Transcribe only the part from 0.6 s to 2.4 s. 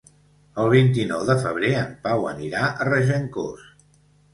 El vint-i-nou de febrer en Pau